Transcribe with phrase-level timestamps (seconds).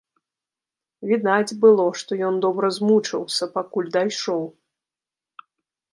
[1.09, 4.43] Відаць было, што ён добра змучыўся, пакуль дайшоў.